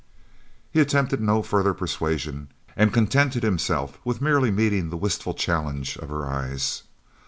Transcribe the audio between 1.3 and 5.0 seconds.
further persuasion and contented himself with merely meeting the